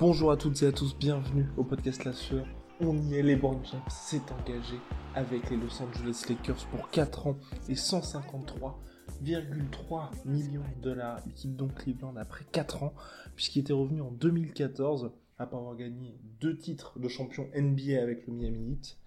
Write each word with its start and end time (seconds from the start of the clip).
Bonjour 0.00 0.32
à 0.32 0.36
toutes 0.36 0.60
et 0.64 0.66
à 0.66 0.72
tous, 0.72 0.98
bienvenue 0.98 1.46
au 1.56 1.62
podcast 1.62 2.04
La 2.04 2.12
Sueur. 2.12 2.44
On 2.80 2.98
y 2.98 3.14
est, 3.14 3.22
LeBron 3.22 3.60
James 3.62 3.80
s'est 3.88 4.20
engagé 4.40 4.74
avec 5.14 5.50
les 5.50 5.56
Los 5.56 5.80
Angeles 5.80 6.24
Lakers 6.28 6.66
pour 6.66 6.90
4 6.90 7.28
ans 7.28 7.36
et 7.68 7.74
153,3 7.74 10.10
millions 10.24 10.64
de 10.76 10.82
dollars. 10.82 11.20
Il 11.26 11.32
quitte 11.32 11.54
donc 11.54 11.76
Cleveland 11.76 12.16
après 12.16 12.44
4 12.50 12.82
ans, 12.82 12.94
puisqu'il 13.36 13.60
était 13.60 13.72
revenu 13.72 14.00
en 14.00 14.10
2014 14.10 15.12
après 15.38 15.56
avoir 15.56 15.76
gagné 15.76 16.18
deux 16.40 16.58
titres 16.58 16.98
de 16.98 17.06
champion 17.06 17.46
NBA 17.54 18.02
avec 18.02 18.26
le 18.26 18.32
Miami 18.32 18.72
Heat. 18.72 18.98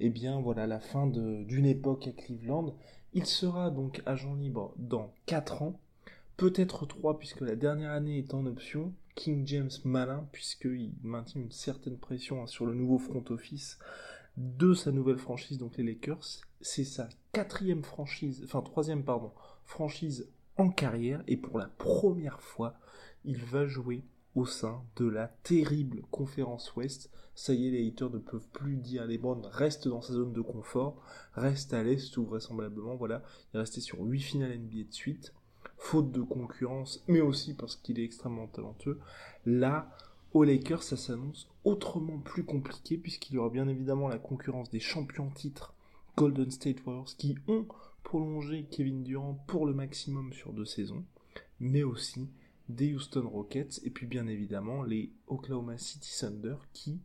Et 0.00 0.10
bien 0.10 0.40
voilà 0.40 0.66
la 0.66 0.80
fin 0.80 1.06
d'une 1.06 1.66
époque 1.66 2.08
à 2.08 2.12
Cleveland. 2.12 2.74
Il 3.12 3.26
sera 3.26 3.70
donc 3.70 4.02
agent 4.04 4.34
libre 4.34 4.74
dans 4.78 5.14
4 5.26 5.62
ans, 5.62 5.78
peut-être 6.36 6.86
3 6.86 7.18
puisque 7.18 7.40
la 7.40 7.56
dernière 7.56 7.92
année 7.92 8.18
est 8.18 8.34
en 8.34 8.46
option. 8.46 8.92
King 9.14 9.46
James 9.46 9.70
malin 9.84 10.28
puisqu'il 10.32 10.92
maintient 11.02 11.40
une 11.40 11.52
certaine 11.52 11.98
pression 11.98 12.42
hein, 12.42 12.46
sur 12.46 12.66
le 12.66 12.74
nouveau 12.74 12.98
front 12.98 13.24
office 13.30 13.78
de 14.36 14.74
sa 14.74 14.90
nouvelle 14.90 15.18
franchise, 15.18 15.58
donc 15.58 15.76
les 15.76 15.84
Lakers. 15.84 16.40
C'est 16.60 16.84
sa 16.84 17.08
quatrième 17.32 17.84
franchise, 17.84 18.42
enfin 18.44 18.62
troisième 18.62 19.04
pardon, 19.04 19.32
franchise 19.64 20.28
en 20.56 20.70
carrière 20.70 21.22
et 21.26 21.36
pour 21.36 21.58
la 21.58 21.66
première 21.66 22.40
fois, 22.40 22.74
il 23.24 23.44
va 23.44 23.66
jouer 23.66 24.04
au 24.34 24.46
sein 24.46 24.82
de 24.96 25.06
la 25.06 25.28
terrible 25.28 26.02
conférence 26.10 26.74
Ouest. 26.74 27.10
Ça 27.34 27.54
y 27.54 27.68
est, 27.68 27.70
les 27.70 27.86
haters 27.86 28.10
ne 28.10 28.18
peuvent 28.18 28.48
plus 28.52 28.76
dire 28.76 29.06
LeBron 29.06 29.42
reste 29.50 29.88
dans 29.88 30.02
sa 30.02 30.12
zone 30.12 30.32
de 30.32 30.40
confort, 30.40 31.02
reste 31.34 31.72
à 31.72 31.82
l'Est 31.82 32.16
ou 32.16 32.24
vraisemblablement, 32.24 32.96
voilà, 32.96 33.22
il 33.52 33.56
est 33.56 33.60
resté 33.60 33.80
sur 33.80 34.00
8 34.00 34.20
finales 34.20 34.58
NBA 34.58 34.84
de 34.88 34.92
suite, 34.92 35.34
faute 35.84 36.12
de 36.12 36.22
concurrence, 36.22 37.04
mais 37.08 37.20
aussi 37.20 37.52
parce 37.52 37.76
qu'il 37.76 38.00
est 38.00 38.04
extrêmement 38.04 38.46
talentueux. 38.46 38.98
Là, 39.44 39.94
aux 40.32 40.42
Lakers, 40.42 40.82
ça 40.82 40.96
s'annonce 40.96 41.50
autrement 41.62 42.18
plus 42.18 42.42
compliqué 42.42 42.96
puisqu'il 42.96 43.34
y 43.34 43.38
aura 43.38 43.50
bien 43.50 43.68
évidemment 43.68 44.08
la 44.08 44.18
concurrence 44.18 44.70
des 44.70 44.80
champions 44.80 45.28
titres 45.28 45.74
Golden 46.16 46.50
State 46.50 46.86
Warriors 46.86 47.14
qui 47.18 47.36
ont 47.48 47.66
prolongé 48.02 48.66
Kevin 48.70 49.02
Durant 49.02 49.34
pour 49.46 49.66
le 49.66 49.74
maximum 49.74 50.32
sur 50.32 50.54
deux 50.54 50.64
saisons, 50.64 51.04
mais 51.60 51.82
aussi 51.82 52.30
des 52.70 52.94
Houston 52.94 53.28
Rockets 53.28 53.80
et 53.84 53.90
puis 53.90 54.06
bien 54.06 54.26
évidemment 54.26 54.82
les 54.82 55.12
Oklahoma 55.26 55.76
City 55.76 56.10
Thunder 56.18 56.56
qui 56.72 56.98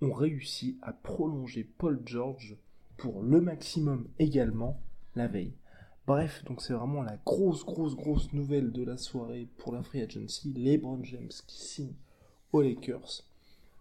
ont 0.00 0.14
réussi 0.14 0.78
à 0.80 0.94
prolonger 0.94 1.64
Paul 1.64 2.00
George 2.06 2.56
pour 2.96 3.22
le 3.22 3.42
maximum 3.42 4.08
également 4.18 4.80
la 5.16 5.28
veille. 5.28 5.52
Bref, 6.06 6.44
donc 6.44 6.62
c'est 6.62 6.72
vraiment 6.72 7.02
la 7.02 7.16
grosse, 7.26 7.64
grosse, 7.64 7.96
grosse 7.96 8.32
nouvelle 8.32 8.70
de 8.70 8.84
la 8.84 8.96
soirée 8.96 9.48
pour 9.58 9.72
la 9.72 9.82
Free 9.82 10.02
Agency. 10.02 10.52
LeBron 10.54 11.02
James 11.02 11.32
qui 11.48 11.60
signe 11.60 11.94
aux 12.52 12.62
Lakers. 12.62 13.24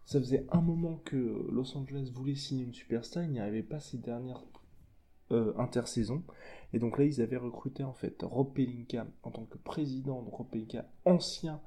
Ça 0.06 0.20
faisait 0.20 0.48
un 0.52 0.62
moment 0.62 1.00
que 1.06 1.16
Los 1.52 1.78
Angeles 1.78 2.10
voulait 2.12 2.36
signer 2.36 2.64
une 2.64 2.74
superstar, 2.74 3.24
il 3.24 3.32
n'y 3.32 3.40
arrivait 3.40 3.62
pas 3.62 3.80
ces 3.80 4.00
dernières 4.00 4.44
euh, 5.32 5.54
intersaisons. 5.58 6.24
Et 6.74 6.80
donc 6.80 6.98
là, 6.98 7.06
ils 7.06 7.22
avaient 7.22 7.38
recruté 7.38 7.84
en 7.84 7.94
fait 7.94 8.24
Rob 8.24 8.54
Pelinka 8.54 9.06
en 9.22 9.30
tant 9.30 9.46
que 9.46 9.60
président, 9.60 10.24
donc 10.24 10.34
Rob 10.34 10.48
Pelinka, 10.50 10.86
ancien 11.06 11.62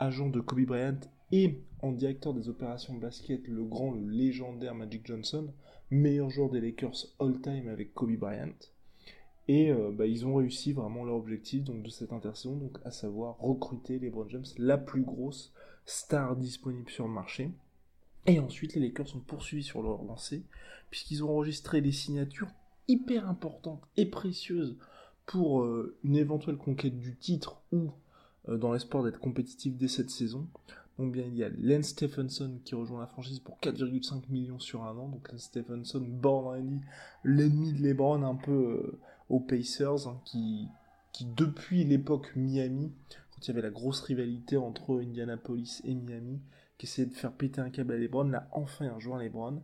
agent 0.00 0.28
de 0.28 0.40
Kobe 0.40 0.66
Bryant 0.66 0.98
et 1.30 1.62
en 1.82 1.92
directeur 1.92 2.34
des 2.34 2.48
opérations 2.48 2.94
basket, 2.94 3.46
le 3.46 3.64
grand, 3.64 3.92
le 3.92 4.08
légendaire 4.08 4.74
Magic 4.74 5.06
Johnson, 5.06 5.52
meilleur 5.90 6.30
joueur 6.30 6.50
des 6.50 6.60
Lakers 6.60 7.06
all-time 7.20 7.68
avec 7.68 7.94
Kobe 7.94 8.16
Bryant. 8.16 8.58
Et 9.52 9.72
euh, 9.72 9.90
bah, 9.90 10.06
ils 10.06 10.24
ont 10.28 10.36
réussi 10.36 10.72
vraiment 10.72 11.04
leur 11.04 11.16
objectif 11.16 11.64
de 11.64 11.88
cette 11.88 12.12
intersaison, 12.12 12.54
donc 12.54 12.78
à 12.84 12.92
savoir 12.92 13.36
recruter 13.40 13.98
LeBron 13.98 14.28
James, 14.28 14.44
la 14.58 14.78
plus 14.78 15.02
grosse 15.02 15.52
star 15.86 16.36
disponible 16.36 16.88
sur 16.88 17.08
le 17.08 17.12
marché. 17.12 17.50
Et 18.28 18.38
ensuite, 18.38 18.76
les 18.76 18.80
Lakers 18.80 19.16
ont 19.16 19.18
poursuivi 19.18 19.64
sur 19.64 19.82
leur 19.82 20.04
lancée, 20.04 20.44
puisqu'ils 20.88 21.24
ont 21.24 21.30
enregistré 21.30 21.80
des 21.80 21.90
signatures 21.90 22.46
hyper 22.86 23.28
importantes 23.28 23.82
et 23.96 24.06
précieuses 24.06 24.78
pour 25.26 25.62
euh, 25.62 25.98
une 26.04 26.14
éventuelle 26.14 26.56
conquête 26.56 26.96
du 26.96 27.16
titre 27.16 27.60
ou 27.72 27.90
euh, 28.48 28.56
dans 28.56 28.72
l'espoir 28.72 29.02
d'être 29.02 29.18
compétitif 29.18 29.76
dès 29.76 29.88
cette 29.88 30.10
saison. 30.10 30.46
Donc 30.96 31.16
il 31.16 31.34
y 31.34 31.42
a 31.42 31.48
Lance 31.58 31.86
Stephenson 31.86 32.60
qui 32.64 32.76
rejoint 32.76 33.00
la 33.00 33.08
franchise 33.08 33.40
pour 33.40 33.58
4,5 33.58 34.30
millions 34.30 34.60
sur 34.60 34.84
un 34.84 34.96
an. 34.96 35.08
Donc 35.08 35.32
Lance 35.32 35.42
Stephenson, 35.42 36.06
born 36.06 36.82
l'ennemi 37.24 37.72
de 37.72 37.82
LeBron 37.82 38.22
un 38.22 38.36
peu 38.36 39.00
aux 39.30 39.40
Pacers, 39.40 40.08
hein, 40.08 40.20
qui, 40.24 40.68
qui 41.12 41.24
depuis 41.24 41.84
l'époque 41.84 42.32
Miami, 42.36 42.92
quand 43.30 43.46
il 43.46 43.48
y 43.48 43.50
avait 43.52 43.62
la 43.62 43.70
grosse 43.70 44.00
rivalité 44.00 44.56
entre 44.56 45.00
Indianapolis 45.00 45.80
et 45.84 45.94
Miami, 45.94 46.40
qui 46.76 46.86
essayait 46.86 47.08
de 47.08 47.14
faire 47.14 47.32
péter 47.32 47.60
un 47.60 47.70
câble 47.70 47.94
à 47.94 47.96
LeBron, 47.96 48.24
là 48.24 48.48
enfin 48.52 48.86
un 48.86 48.98
joueur 48.98 49.18
LeBron. 49.18 49.62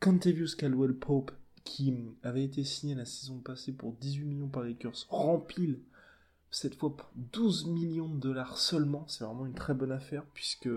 Cantavius 0.00 0.54
Caldwell 0.54 0.94
Pope, 0.94 1.32
qui 1.64 1.94
avait 2.22 2.44
été 2.44 2.64
signé 2.64 2.94
la 2.94 3.06
saison 3.06 3.38
passée 3.38 3.72
pour 3.72 3.92
18 3.94 4.24
millions 4.24 4.48
par 4.48 4.64
les 4.64 4.70
Lakers, 4.70 5.06
rempile 5.08 5.80
cette 6.50 6.76
fois 6.76 6.96
pour 6.96 7.10
12 7.32 7.66
millions 7.66 8.08
de 8.08 8.20
dollars 8.20 8.58
seulement. 8.58 9.04
C'est 9.08 9.24
vraiment 9.24 9.46
une 9.46 9.54
très 9.54 9.74
bonne 9.74 9.92
affaire 9.92 10.24
puisque 10.34 10.68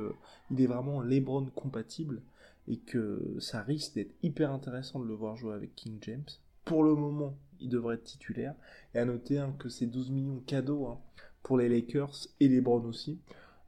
il 0.51 0.61
est 0.61 0.65
vraiment 0.65 1.01
LeBron 1.01 1.45
compatible 1.55 2.21
et 2.67 2.77
que 2.77 3.35
ça 3.39 3.61
risque 3.61 3.95
d'être 3.95 4.15
hyper 4.23 4.51
intéressant 4.51 4.99
de 4.99 5.05
le 5.05 5.13
voir 5.13 5.37
jouer 5.37 5.53
avec 5.53 5.75
King 5.75 5.97
James. 6.01 6.25
Pour 6.65 6.83
le 6.83 6.95
moment, 6.95 7.37
il 7.59 7.69
devrait 7.69 7.95
être 7.95 8.03
titulaire. 8.03 8.55
Et 8.93 8.99
à 8.99 9.05
noter 9.05 9.39
hein, 9.39 9.55
que 9.59 9.69
ces 9.69 9.85
12 9.85 10.11
millions 10.11 10.41
cadeaux 10.45 10.87
hein, 10.87 10.99
pour 11.43 11.57
les 11.57 11.69
Lakers 11.69 12.27
et 12.39 12.47
LeBron 12.47 12.83
aussi, 12.85 13.19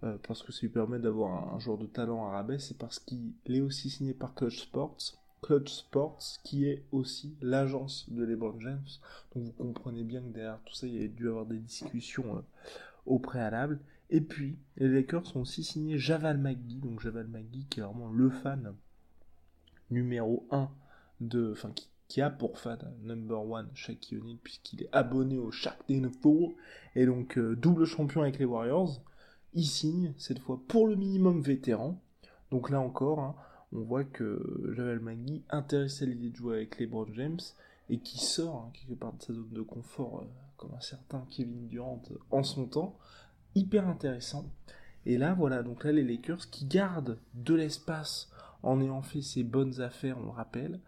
euh, 0.03 0.17
parce 0.27 0.43
que 0.43 0.51
ça 0.51 0.61
lui 0.61 0.69
permet 0.69 0.99
d'avoir 0.99 1.53
un, 1.53 1.59
joueur 1.59 1.77
de 1.77 1.85
talent 1.85 2.25
à 2.27 2.31
rabais, 2.31 2.59
c'est 2.59 2.77
parce 2.77 2.99
qu'il 2.99 3.33
est 3.47 3.61
aussi 3.61 3.89
signé 3.89 4.13
par 4.13 4.33
Clutch 4.33 4.61
Sports. 4.61 4.97
Clutch 5.41 5.71
Sports, 5.71 6.19
qui 6.43 6.65
est 6.65 6.83
aussi 6.91 7.35
l'agence 7.41 8.09
de 8.09 8.23
LeBron 8.23 8.59
James. 8.59 8.87
Donc 9.33 9.45
vous 9.45 9.51
comprenez 9.53 10.03
bien 10.03 10.21
que 10.21 10.33
derrière 10.33 10.59
tout 10.65 10.73
ça, 10.73 10.87
il 10.87 11.01
y 11.01 11.03
a 11.03 11.07
dû 11.07 11.29
avoir 11.29 11.45
des 11.45 11.59
discussions 11.59 12.37
euh, 12.37 12.41
au 13.05 13.19
préalable. 13.19 13.79
Et 14.09 14.21
puis, 14.21 14.57
les 14.77 14.87
Lakers 14.87 15.35
ont 15.35 15.41
aussi 15.41 15.63
signé 15.63 15.97
Javal 15.97 16.37
McGee, 16.37 16.79
donc 16.79 16.99
Javal 16.99 17.27
McGee 17.27 17.67
qui 17.69 17.79
est 17.79 17.83
vraiment 17.83 18.09
le 18.09 18.29
fan 18.29 18.73
numéro 19.91 20.47
1 20.51 20.69
de... 21.21 21.51
Enfin, 21.51 21.71
qui, 21.71 21.89
qui 22.09 22.21
a 22.21 22.29
pour 22.29 22.59
fan 22.59 22.79
number 23.03 23.39
one 23.47 23.69
Shaquille 23.75 24.17
O'Neal, 24.17 24.37
puisqu'il 24.43 24.83
est 24.83 24.89
abonné 24.91 25.37
au 25.37 25.51
Shaq 25.51 25.77
Four 26.21 26.55
et 26.95 27.05
donc 27.05 27.37
euh, 27.37 27.55
double 27.55 27.85
champion 27.85 28.23
avec 28.23 28.39
les 28.39 28.45
Warriors. 28.45 29.01
Il 29.53 29.65
signe, 29.65 30.13
cette 30.17 30.39
fois 30.39 30.59
pour 30.67 30.87
le 30.87 30.95
minimum 30.95 31.41
vétéran. 31.41 32.01
Donc 32.51 32.71
là 32.71 32.81
encore, 32.81 33.19
hein, 33.19 33.35
on 33.71 33.81
voit 33.81 34.03
que 34.03 34.73
Javel 34.75 34.99
Magui 34.99 35.43
intéressé 35.51 36.05
à 36.05 36.07
l'idée 36.07 36.31
de 36.31 36.35
jouer 36.35 36.57
avec 36.57 36.79
LeBron 36.79 37.07
James 37.13 37.39
et 37.89 37.99
qui 37.99 38.17
sort 38.17 38.55
hein, 38.55 38.71
quelque 38.73 38.99
part 38.99 39.13
de 39.13 39.21
sa 39.21 39.33
zone 39.33 39.51
de 39.51 39.61
confort, 39.61 40.21
euh, 40.23 40.27
comme 40.57 40.73
un 40.73 40.81
certain 40.81 41.25
Kevin 41.29 41.67
Durant 41.67 42.01
euh, 42.09 42.15
en 42.31 42.41
son 42.41 42.65
temps, 42.65 42.97
hyper 43.53 43.87
intéressant. 43.87 44.49
Et 45.05 45.17
là, 45.17 45.35
voilà, 45.35 45.61
donc 45.61 45.83
là, 45.83 45.91
les 45.91 46.03
Lakers 46.03 46.49
qui 46.49 46.65
gardent 46.65 47.19
de 47.35 47.53
l'espace 47.53 48.31
en 48.63 48.81
ayant 48.81 49.03
fait 49.03 49.21
ces 49.21 49.43
bonnes 49.43 49.79
affaires, 49.79 50.17
on 50.17 50.23
le 50.23 50.31
rappelle. 50.31 50.79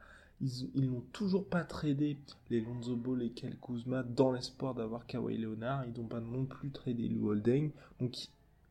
Ils, 0.42 0.90
n'ont 0.90 1.04
toujours 1.14 1.46
pas 1.46 1.64
tradé 1.64 2.18
les 2.50 2.62
Lonzo 2.62 2.96
Ball 2.96 3.22
et 3.22 3.30
Kel 3.30 3.58
Kuzma 3.60 4.04
dans 4.04 4.32
l'espoir 4.32 4.74
d'avoir 4.74 5.06
Kawhi 5.06 5.38
Leonard. 5.38 5.86
Ils 5.86 6.00
n'ont 6.00 6.08
pas 6.08 6.20
non 6.20 6.46
plus 6.46 6.72
tradé 6.72 7.08
Lou 7.08 7.30
Holding. 7.30 7.72
Donc, 8.00 8.16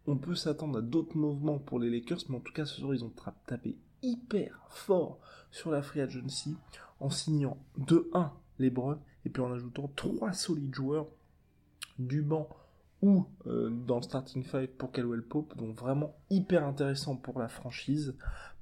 on 0.07 0.17
peut 0.17 0.35
s'attendre 0.35 0.79
à 0.79 0.83
d'autres 0.83 1.17
mouvements 1.17 1.59
pour 1.59 1.79
les 1.79 1.91
Lakers, 1.91 2.19
mais 2.29 2.37
en 2.37 2.41
tout 2.41 2.53
cas, 2.53 2.65
ce 2.65 2.81
soir, 2.81 2.95
ils 2.95 3.05
ont 3.05 3.13
tapé 3.47 3.77
hyper 4.03 4.67
fort 4.71 5.19
sur 5.51 5.71
la 5.71 5.83
free 5.83 6.01
agency 6.01 6.57
en 6.99 7.11
signant 7.11 7.59
de 7.77 8.11
1 8.15 8.33
LeBron 8.59 8.99
et 9.25 9.31
puis 9.31 9.43
en 9.43 9.53
ajoutant 9.53 9.91
3 9.95 10.33
solides 10.33 10.75
joueurs 10.75 11.07
du 11.99 12.23
banc 12.23 12.49
ou 13.03 13.27
euh, 13.47 13.71
dans 13.71 13.97
le 13.97 14.03
starting 14.03 14.43
five 14.43 14.69
pour 14.69 14.93
Caldwell 14.93 15.23
Pope, 15.23 15.57
donc 15.57 15.79
vraiment 15.79 16.15
hyper 16.29 16.67
intéressant 16.67 17.17
pour 17.17 17.39
la 17.39 17.49
franchise. 17.49 18.15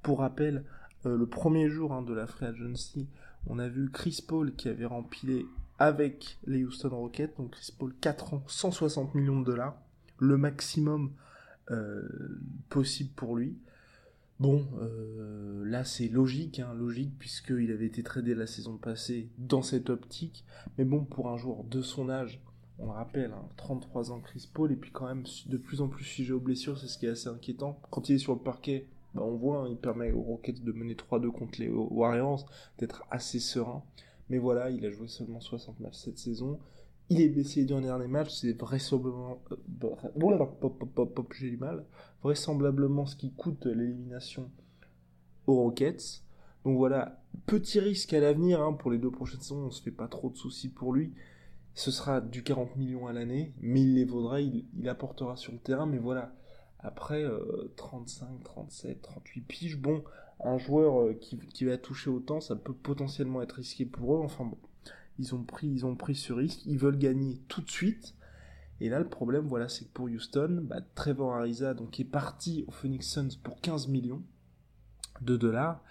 Pour 0.03 0.21
rappel, 0.21 0.65
euh, 1.09 1.17
le 1.17 1.27
premier 1.27 1.69
jour 1.69 1.93
hein, 1.93 2.03
de 2.03 2.13
la 2.15 2.27
free 2.27 2.47
agency, 2.47 3.09
on 3.47 3.59
a 3.59 3.69
vu 3.69 3.91
Chris 3.91 4.25
Paul 4.27 4.55
qui 4.55 4.69
avait 4.69 4.85
rempilé 4.85 5.47
avec 5.79 6.39
les 6.47 6.65
Houston 6.65 6.91
Rockets. 6.91 7.35
Donc 7.39 7.53
Chris 7.53 7.73
Paul, 7.77 7.95
4 8.01 8.35
ans, 8.35 8.43
160 8.47 9.15
millions 9.15 9.41
de 9.41 9.45
dollars. 9.45 9.77
Le 10.19 10.37
maximum 10.37 11.13
euh, 11.71 12.03
possible 12.69 13.11
pour 13.15 13.37
lui. 13.37 13.57
Bon, 14.41 14.67
euh, 14.81 15.65
là 15.65 15.85
c'est 15.85 16.09
logique, 16.09 16.61
hein, 16.61 16.73
logique, 16.75 17.13
puisqu'il 17.19 17.73
avait 17.73 17.87
été 17.87 18.03
tradé 18.05 18.35
la 18.35 18.47
saison 18.47 18.77
passée 18.77 19.29
dans 19.39 19.63
cette 19.63 19.91
optique. 19.91 20.45
Mais 20.77 20.85
bon, 20.85 21.05
pour 21.05 21.29
un 21.29 21.37
joueur 21.37 21.65
de 21.65 21.83
son 21.83 22.09
âge, 22.09 22.41
on 22.79 22.87
le 22.87 22.93
rappelle, 22.93 23.33
33 23.57 24.11
hein, 24.13 24.15
ans 24.15 24.21
Chris 24.21 24.49
Paul, 24.53 24.71
et 24.71 24.77
puis 24.77 24.93
quand 24.93 25.07
même 25.07 25.25
de 25.47 25.57
plus 25.57 25.81
en 25.81 25.89
plus 25.89 26.05
sujet 26.05 26.33
aux 26.33 26.41
blessures, 26.41 26.79
c'est 26.79 26.87
ce 26.87 26.99
qui 26.99 27.07
est 27.07 27.11
assez 27.11 27.29
inquiétant. 27.29 27.81
Quand 27.91 28.09
il 28.09 28.15
est 28.15 28.19
sur 28.19 28.35
le 28.35 28.41
parquet, 28.41 28.87
bah, 29.15 29.23
on 29.25 29.37
voit, 29.37 29.61
hein, 29.61 29.69
il 29.69 29.77
permet 29.77 30.13
aux 30.13 30.23
Rockets 30.23 30.63
de 30.63 30.73
mener 30.73 30.95
3-2 30.95 31.31
contre 31.31 31.61
les 31.61 31.69
Warriors, 31.69 32.47
d'être 32.79 33.05
assez 33.11 33.41
serein. 33.41 33.83
Mais 34.31 34.39
voilà, 34.39 34.71
il 34.71 34.85
a 34.85 34.91
joué 34.91 35.09
seulement 35.09 35.41
60 35.41 35.81
matchs 35.81 35.97
cette 35.97 36.19
saison. 36.19 36.59
Il 37.11 37.23
est 37.23 37.29
blessé 37.29 37.65
dans 37.65 37.79
les 37.79 37.87
derniers 37.87 38.07
matchs, 38.07 38.35
c'est 38.41 38.53
vraisemblablement... 38.53 39.41
Euh, 39.83 39.95
j'ai 41.33 41.51
du 41.51 41.57
mal. 41.57 41.85
Vraisemblablement 42.23 43.07
ce 43.07 43.17
qui 43.17 43.33
coûte 43.33 43.65
l'élimination 43.65 44.51
aux 45.47 45.55
Rockets. 45.55 46.23
Donc 46.65 46.77
voilà, 46.77 47.23
petit 47.47 47.81
risque 47.81 48.13
à 48.13 48.21
l'avenir 48.21 48.61
hein, 48.61 48.75
pour 48.75 48.91
les 48.91 48.99
deux 48.99 49.11
prochaines 49.11 49.41
saisons, 49.41 49.67
on 49.67 49.71
se 49.71 49.83
fait 49.83 49.91
pas 49.91 50.09
trop 50.09 50.29
de 50.29 50.37
soucis 50.37 50.69
pour 50.69 50.93
lui. 50.93 51.15
Ce 51.75 51.91
sera 51.91 52.21
du 52.21 52.43
40 52.43 52.77
millions 52.77 53.07
à 53.07 53.13
l'année, 53.13 53.55
mais 53.61 53.83
il 53.83 53.95
les 53.95 54.05
vaudra, 54.05 54.41
il, 54.41 54.67
apportera 54.89 55.37
sur 55.37 55.53
le 55.53 55.59
terrain, 55.59 55.87
mais 55.87 55.99
voilà. 55.99 56.35
Après 56.81 57.25
35, 57.77 58.45
37, 58.45 59.03
38 59.03 59.41
piges, 59.43 59.77
bon, 59.79 60.05
un 60.41 60.59
joueur 60.59 61.01
euh, 61.01 61.15
qui, 61.15 61.65
va 61.65 61.79
toucher 61.79 62.11
autant, 62.11 62.41
ça 62.41 62.57
peut 62.57 62.75
potentiellement 62.75 63.43
être 63.43 63.57
risqué 63.57 63.85
pour 63.85 64.15
eux. 64.15 64.21
Enfin 64.23 64.45
bon, 64.45 64.59
ils 65.19 65.35
ont 65.35 65.43
pris, 65.43 65.69
ils 65.69 65.85
ont 65.87 65.97
pris 65.97 66.15
ce 66.15 66.33
risque, 66.33 66.65
ils 66.67 66.79
veulent 66.79 66.99
gagner 66.99 67.41
tout 67.49 67.61
de 67.61 67.71
suite. 67.71 68.15
Et 68.81 68.89
là, 68.89 69.01
le 69.01 69.09
problème, 69.09 69.47
voilà, 69.47 69.69
c'est 69.69 69.87
que 69.87 69.93
pour 69.93 70.07
Houston, 70.07 70.61
bah, 70.63 70.81
Trevor 70.95 71.35
Ariza 71.35 71.75
donc, 71.75 71.99
est 71.99 72.05
parti 72.05 72.65
au 72.69 72.71
Phoenix 72.71 73.09
Suns 73.09 73.37
pour 73.43 73.61
15 73.61 73.89
millions 73.89 74.23
de 75.21 75.37
dollars. 75.37 75.83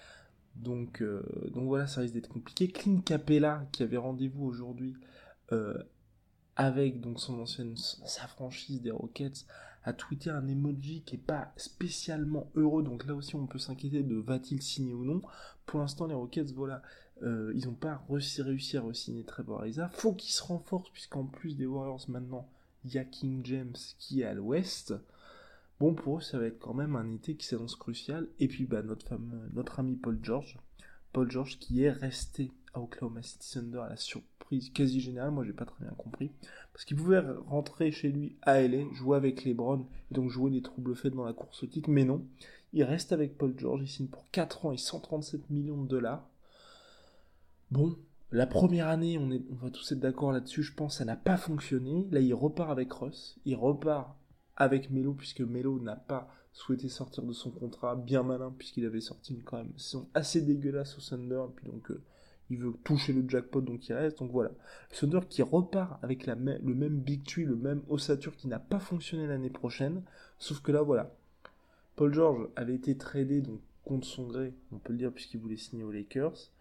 Donc, 0.55 1.01
euh, 1.01 1.21
donc 1.53 1.65
voilà, 1.65 1.85
ça 1.87 2.01
risque 2.01 2.13
d'être 2.13 2.29
compliqué. 2.29 2.69
Clint 2.69 3.01
Capella, 3.01 3.67
qui 3.73 3.83
avait 3.83 3.97
rendez-vous 3.97 4.45
aujourd'hui 4.45 4.95
euh, 5.51 5.77
avec 6.55 7.01
donc 7.01 7.19
son 7.19 7.39
ancienne 7.39 7.75
sa 7.75 8.27
franchise 8.27 8.81
des 8.81 8.91
Rockets 8.91 9.45
a 9.87 9.93
tweeté 9.93 10.29
un 10.29 10.45
emoji 10.49 11.01
qui 11.03 11.15
est 11.15 11.17
pas 11.17 11.53
spécialement 11.55 12.51
heureux 12.55 12.83
donc 12.83 13.05
là 13.05 13.15
aussi 13.15 13.35
on 13.35 13.47
peut 13.47 13.57
s'inquiéter 13.57 14.03
de 14.03 14.15
va-t-il 14.15 14.61
signer 14.61 14.93
ou 14.93 15.05
non. 15.05 15.21
Pour 15.65 15.79
l'instant 15.79 16.07
les 16.07 16.13
Rockets 16.13 16.51
voilà 16.51 16.81
euh, 17.23 17.53
ils 17.55 17.65
n'ont 17.65 17.73
pas 17.73 18.03
réussi, 18.09 18.77
à 18.77 18.81
re-signer 18.81 19.23
Trevor 19.23 19.61
Ariza. 19.61 19.87
Faut 19.89 20.13
qu'ils 20.13 20.33
se 20.33 20.43
renforcent 20.43 20.89
puisqu'en 20.89 21.23
plus 21.23 21.55
des 21.55 21.65
Warriors 21.65 22.03
maintenant 22.09 22.49
il 22.83 22.93
y 22.93 22.97
a 22.97 23.05
King 23.05 23.45
James 23.45 23.77
qui 23.97 24.21
est 24.21 24.25
à 24.25 24.33
l'ouest. 24.33 24.93
Bon 25.79 25.93
pour 25.93 26.17
eux 26.17 26.21
ça 26.21 26.37
va 26.37 26.47
être 26.47 26.59
quand 26.59 26.73
même 26.73 26.97
un 26.97 27.09
été 27.13 27.37
qui 27.37 27.47
s'annonce 27.47 27.77
crucial. 27.77 28.27
Et 28.39 28.49
puis 28.49 28.65
bah 28.65 28.81
notre 28.81 29.07
fameux 29.07 29.49
notre 29.53 29.79
ami 29.79 29.95
Paul 29.95 30.19
George. 30.21 30.57
Paul 31.13 31.31
George 31.31 31.59
qui 31.59 31.83
est 31.83 31.91
resté 31.91 32.51
Oklahoma 32.79 33.21
City 33.21 33.53
Thunder 33.53 33.79
à 33.79 33.89
la 33.89 33.97
surprise 33.97 34.37
quasi 34.73 34.99
générale, 34.99 35.31
moi 35.31 35.43
j'ai 35.43 35.53
pas 35.53 35.65
très 35.65 35.83
bien 35.83 35.93
compris. 35.97 36.31
Parce 36.73 36.85
qu'il 36.85 36.97
pouvait 36.97 37.19
rentrer 37.47 37.91
chez 37.91 38.09
lui 38.09 38.37
à 38.41 38.61
LA, 38.61 38.91
jouer 38.93 39.17
avec 39.17 39.43
les 39.43 39.53
Browns, 39.53 39.85
et 40.11 40.13
donc 40.13 40.29
jouer 40.29 40.51
des 40.51 40.61
troubles 40.61 40.95
faits 40.95 41.13
dans 41.13 41.25
la 41.25 41.33
course 41.33 41.63
au 41.63 41.67
titre, 41.67 41.89
mais 41.89 42.05
non. 42.05 42.25
Il 42.73 42.83
reste 42.83 43.11
avec 43.11 43.37
Paul 43.37 43.53
George, 43.57 43.81
il 43.83 43.87
signe 43.87 44.07
pour 44.07 44.29
4 44.31 44.65
ans 44.65 44.71
et 44.71 44.77
137 44.77 45.49
millions 45.49 45.81
de 45.81 45.87
dollars. 45.87 46.29
Bon, 47.71 47.97
la 48.31 48.47
première 48.47 48.87
année, 48.87 49.17
on, 49.17 49.31
est, 49.31 49.41
on 49.51 49.55
va 49.55 49.71
tous 49.71 49.91
être 49.91 49.99
d'accord 49.99 50.31
là-dessus, 50.31 50.63
je 50.63 50.73
pense, 50.73 50.97
ça 50.97 51.05
n'a 51.05 51.15
pas 51.15 51.37
fonctionné. 51.37 52.07
Là, 52.11 52.19
il 52.19 52.33
repart 52.33 52.71
avec 52.71 52.91
Russ, 52.93 53.37
il 53.45 53.55
repart 53.55 54.15
avec 54.55 54.89
Melo, 54.89 55.13
puisque 55.13 55.41
Melo 55.41 55.79
n'a 55.79 55.95
pas 55.95 56.29
souhaité 56.51 56.89
sortir 56.89 57.23
de 57.23 57.33
son 57.33 57.51
contrat, 57.51 57.95
bien 57.95 58.23
malin, 58.23 58.53
puisqu'il 58.57 58.85
avait 58.85 59.01
sorti 59.01 59.33
une 59.33 59.43
quand 59.43 59.57
même 59.57 59.77
saison 59.77 60.09
assez 60.13 60.41
dégueulasse 60.41 60.97
au 60.97 61.01
Thunder, 61.01 61.43
et 61.49 61.53
puis 61.55 61.65
donc... 61.65 61.91
Euh, 61.91 62.01
il 62.49 62.59
veut 62.59 62.73
toucher 62.83 63.13
le 63.13 63.27
jackpot, 63.27 63.61
donc 63.61 63.87
il 63.87 63.93
reste. 63.93 64.19
Donc 64.19 64.31
voilà. 64.31 64.51
Thunder 64.91 65.21
qui 65.27 65.41
repart 65.41 66.03
avec 66.03 66.25
la 66.25 66.35
le 66.35 66.75
même 66.75 66.99
Big 66.99 67.23
Tree, 67.23 67.43
le 67.43 67.55
même 67.55 67.81
ossature 67.89 68.35
qui 68.35 68.47
n'a 68.47 68.59
pas 68.59 68.79
fonctionné 68.79 69.27
l'année 69.27 69.49
prochaine. 69.49 70.03
Sauf 70.39 70.61
que 70.61 70.71
là, 70.71 70.81
voilà. 70.81 71.13
Paul 71.95 72.13
George 72.13 72.47
avait 72.55 72.75
été 72.75 72.95
tradé 72.95 73.41
donc, 73.41 73.59
contre 73.83 74.07
son 74.07 74.27
gré, 74.27 74.53
on 74.71 74.77
peut 74.77 74.93
le 74.93 74.99
dire, 74.99 75.11
puisqu'il 75.11 75.39
voulait 75.39 75.57
signer 75.57 75.83
aux 75.83 75.91
Lakers. 75.91 76.51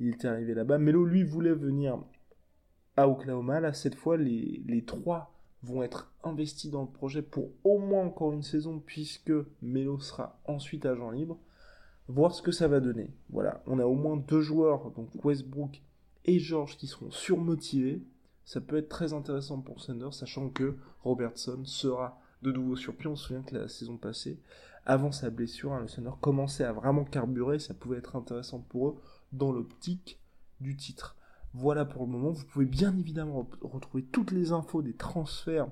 Il 0.00 0.08
était 0.08 0.28
arrivé 0.28 0.54
là-bas. 0.54 0.78
Melo, 0.78 1.04
lui, 1.04 1.24
voulait 1.24 1.54
venir 1.54 1.98
à 2.96 3.08
Oklahoma. 3.08 3.60
Là, 3.60 3.72
cette 3.72 3.94
fois, 3.94 4.16
les, 4.16 4.62
les 4.66 4.84
trois 4.84 5.34
vont 5.62 5.82
être 5.82 6.12
investis 6.22 6.70
dans 6.70 6.82
le 6.82 6.88
projet 6.88 7.22
pour 7.22 7.50
au 7.64 7.78
moins 7.78 8.04
encore 8.04 8.32
une 8.32 8.42
saison, 8.42 8.80
puisque 8.84 9.32
Melo 9.62 9.98
sera 9.98 10.40
ensuite 10.46 10.86
agent 10.86 11.10
libre 11.10 11.38
voir 12.08 12.34
ce 12.34 12.42
que 12.42 12.52
ça 12.52 12.68
va 12.68 12.80
donner. 12.80 13.10
Voilà, 13.30 13.62
on 13.66 13.78
a 13.78 13.84
au 13.84 13.94
moins 13.94 14.16
deux 14.16 14.40
joueurs, 14.40 14.90
donc 14.92 15.08
Westbrook 15.24 15.80
et 16.24 16.38
George, 16.38 16.76
qui 16.76 16.86
seront 16.86 17.10
surmotivés. 17.10 18.02
Ça 18.44 18.60
peut 18.60 18.76
être 18.76 18.88
très 18.88 19.12
intéressant 19.12 19.60
pour 19.60 19.84
Thunder, 19.84 20.10
sachant 20.12 20.50
que 20.50 20.76
Robertson 21.02 21.64
sera 21.64 22.20
de 22.42 22.52
nouveau 22.52 22.76
sur 22.76 22.94
pied. 22.94 23.08
On 23.08 23.16
se 23.16 23.28
souvient 23.28 23.42
que 23.42 23.54
la 23.54 23.68
saison 23.68 23.96
passée, 23.96 24.38
avant 24.84 25.12
sa 25.12 25.30
blessure, 25.30 25.72
hein, 25.72 25.80
le 25.80 25.88
Thunder 25.88 26.16
commençait 26.20 26.64
à 26.64 26.72
vraiment 26.72 27.04
carburer. 27.04 27.58
Ça 27.58 27.74
pouvait 27.74 27.98
être 27.98 28.16
intéressant 28.16 28.60
pour 28.60 28.88
eux 28.88 28.96
dans 29.32 29.52
l'optique 29.52 30.20
du 30.60 30.76
titre. 30.76 31.16
Voilà 31.54 31.84
pour 31.84 32.04
le 32.04 32.10
moment. 32.10 32.32
Vous 32.32 32.44
pouvez 32.44 32.66
bien 32.66 32.96
évidemment 32.98 33.48
retrouver 33.62 34.04
toutes 34.04 34.32
les 34.32 34.52
infos 34.52 34.82
des 34.82 34.94
transferts 34.94 35.68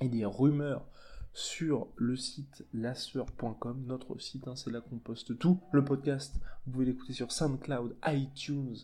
et 0.00 0.08
des 0.08 0.24
rumeurs 0.24 0.84
sur 1.32 1.88
le 1.96 2.16
site 2.16 2.64
lasseur.com, 2.74 3.84
notre 3.86 4.18
site, 4.18 4.48
hein, 4.48 4.56
c'est 4.56 4.70
là 4.70 4.80
qu'on 4.80 4.98
poste 4.98 5.38
tout. 5.38 5.60
Le 5.72 5.84
podcast, 5.84 6.34
vous 6.66 6.72
pouvez 6.72 6.86
l'écouter 6.86 7.12
sur 7.12 7.32
SoundCloud, 7.32 7.96
iTunes, 8.06 8.76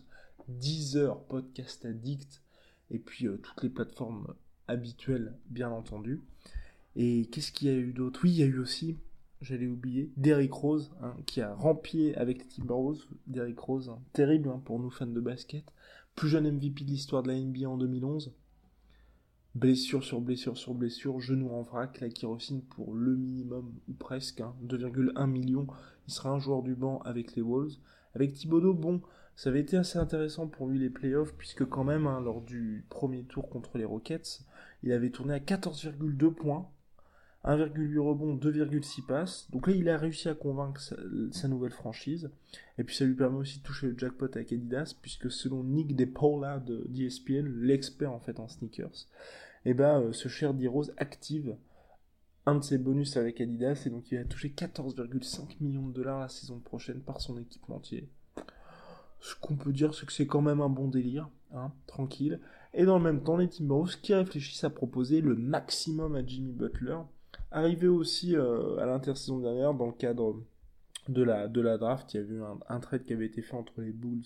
Deezer, 0.47 1.19
Podcast 1.23 1.85
Addict, 1.85 2.41
et 2.89 2.99
puis 2.99 3.27
euh, 3.27 3.37
toutes 3.37 3.63
les 3.63 3.69
plateformes 3.69 4.33
habituelles, 4.67 5.35
bien 5.49 5.69
entendu. 5.69 6.21
Et 6.95 7.25
qu'est-ce 7.31 7.51
qu'il 7.51 7.67
y 7.67 7.71
a 7.71 7.75
eu 7.77 7.93
d'autre? 7.93 8.21
Oui, 8.23 8.31
il 8.31 8.37
y 8.37 8.43
a 8.43 8.47
eu 8.47 8.59
aussi, 8.59 8.97
j'allais 9.41 9.67
oublier, 9.67 10.09
Derrick 10.15 10.53
Rose, 10.53 10.91
hein, 11.01 11.15
qui 11.25 11.41
a 11.41 11.53
rempli 11.53 12.13
avec 12.15 12.39
les 12.39 12.47
Timberwolves. 12.47 13.05
Derrick 13.27 13.59
Rose, 13.59 13.89
hein, 13.89 13.99
terrible 14.13 14.49
pour 14.63 14.79
nous 14.79 14.89
fans 14.89 15.05
de 15.05 15.19
basket. 15.19 15.63
Plus 16.15 16.29
jeune 16.29 16.49
MVP 16.49 16.85
de 16.85 16.89
l'histoire 16.89 17.23
de 17.23 17.27
la 17.27 17.39
NBA 17.39 17.69
en 17.69 17.77
2011 17.77 18.33
blessure 19.57 20.03
sur 20.03 20.21
blessure 20.21 20.57
sur 20.57 20.73
blessure, 20.75 21.19
genou 21.19 21.49
en 21.49 21.63
vrac, 21.63 21.99
là 21.99 22.09
qui 22.09 22.25
re 22.25 22.37
pour 22.69 22.93
le 22.93 23.15
minimum 23.15 23.73
ou 23.89 23.93
presque, 23.93 24.41
2,1 24.63 25.11
hein, 25.15 25.27
millions. 25.27 25.67
Il 26.07 26.13
sera 26.13 26.29
un 26.29 26.39
joueur 26.39 26.61
du 26.61 26.75
banc 26.75 26.99
avec 26.99 27.35
les 27.35 27.41
Wolves. 27.41 27.73
Avec 28.13 28.33
Thibodeau, 28.33 28.73
bon, 28.73 29.01
ça 29.35 29.49
avait 29.49 29.61
été 29.61 29.75
assez 29.75 29.97
intéressant 29.97 30.47
pour 30.47 30.67
lui 30.67 30.79
les 30.79 30.89
playoffs, 30.89 31.33
puisque 31.33 31.65
quand 31.65 31.83
même, 31.83 32.07
hein, 32.07 32.21
lors 32.21 32.41
du 32.41 32.85
premier 32.89 33.23
tour 33.23 33.49
contre 33.49 33.77
les 33.77 33.85
Rockets, 33.85 34.41
il 34.83 34.91
avait 34.91 35.09
tourné 35.09 35.33
à 35.33 35.39
14,2 35.39 36.33
points, 36.33 36.69
1,8 37.43 37.97
rebond, 37.99 38.35
2,6 38.35 39.05
passes. 39.05 39.49
Donc 39.51 39.67
là, 39.67 39.73
il 39.73 39.89
a 39.89 39.97
réussi 39.97 40.29
à 40.29 40.35
convaincre 40.35 40.81
sa, 41.31 41.47
nouvelle 41.47 41.71
franchise. 41.71 42.29
Et 42.77 42.83
puis 42.83 42.95
ça 42.95 43.05
lui 43.05 43.15
permet 43.15 43.37
aussi 43.37 43.59
de 43.59 43.63
toucher 43.63 43.87
le 43.87 43.97
jackpot 43.97 44.25
avec 44.25 44.51
Adidas, 44.51 44.95
puisque 45.01 45.31
selon 45.31 45.63
Nick 45.63 45.95
DePaula 45.95 46.59
de 46.59 46.85
d'ESPN, 46.89 47.47
l'expert 47.61 48.11
en 48.11 48.19
fait 48.19 48.39
en 48.39 48.47
sneakers, 48.47 49.07
et 49.67 49.71
eh 49.71 49.73
ben 49.73 49.99
euh, 49.99 50.13
ce 50.13 50.29
cher 50.29 50.53
D-Rose 50.53 50.93
active 50.95 51.57
un 52.45 52.55
de 52.55 52.63
ses 52.63 52.77
bonus 52.77 53.17
avec 53.17 53.41
Adidas 53.41 53.83
et 53.85 53.89
donc 53.89 54.09
il 54.09 54.17
va 54.17 54.23
toucher 54.23 54.47
14,5 54.47 55.57
millions 55.59 55.87
de 55.87 55.91
dollars 55.91 56.21
la 56.21 56.29
saison 56.29 56.59
prochaine 56.59 57.01
par 57.01 57.19
son 57.19 57.37
équipementier. 57.37 58.07
Ce 59.19 59.35
qu'on 59.35 59.57
peut 59.57 59.73
dire, 59.73 59.93
c'est 59.93 60.05
que 60.05 60.13
c'est 60.13 60.25
quand 60.25 60.39
même 60.39 60.61
un 60.61 60.69
bon 60.69 60.87
délire, 60.87 61.27
hein, 61.53 61.73
tranquille. 61.85 62.39
Et 62.73 62.85
dans 62.85 62.97
le 62.97 63.03
même 63.03 63.21
temps, 63.21 63.35
les 63.35 63.49
Timberwolves 63.49 63.99
qui 64.01 64.13
réfléchissent 64.13 64.63
à 64.63 64.69
proposer 64.69 65.19
le 65.19 65.35
maximum 65.35 66.15
à 66.15 66.25
Jimmy 66.25 66.53
Butler, 66.53 66.99
arrivé 67.51 67.89
aussi 67.89 68.37
euh, 68.37 68.77
à 68.77 68.85
l'intersaison 68.85 69.39
dernière 69.39 69.73
dans 69.73 69.87
le 69.87 69.91
cadre 69.91 70.41
de 71.09 71.23
la, 71.23 71.77
draft, 71.77 72.13
il 72.13 72.17
y 72.17 72.19
a 72.21 72.23
eu 72.23 72.41
un, 72.69 72.79
trade 72.79 73.03
qui 73.03 73.11
avait 73.11 73.25
été 73.25 73.41
fait 73.41 73.55
entre 73.55 73.81
les 73.81 73.91
Bulls 73.91 74.23